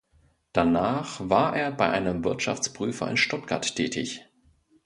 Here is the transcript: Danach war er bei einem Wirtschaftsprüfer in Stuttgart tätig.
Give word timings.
Danach 0.51 1.19
war 1.29 1.55
er 1.55 1.71
bei 1.71 1.87
einem 1.91 2.23
Wirtschaftsprüfer 2.23 3.07
in 3.07 3.17
Stuttgart 3.17 3.75
tätig. 3.75 4.25